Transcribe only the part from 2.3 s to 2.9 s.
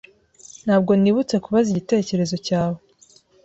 cyawe.